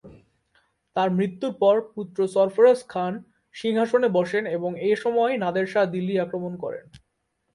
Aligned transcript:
তার 0.95 1.09
মৃত্যুর 1.09 1.53
পর 1.53 1.75
পুত্র 1.95 2.19
সরফরাজ 2.27 2.79
খান 2.83 3.13
সিংহাসনে 3.55 4.09
বসেন 4.09 4.43
এবং 4.47 4.71
এ 4.81 4.91
সময়ই 4.95 5.37
নাদের 5.37 5.65
শাহ 5.67 5.85
দিল্লি 5.85 6.15
আক্রমণ 6.19 6.53
করেন। 6.63 6.85